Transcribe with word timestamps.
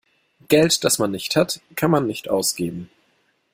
Geld, 0.47 0.83
das 0.83 0.97
man 0.97 1.11
nicht 1.11 1.35
hat, 1.35 1.61
kann 1.75 1.91
man 1.91 2.07
nicht 2.07 2.27
ausgeben. 2.27 2.89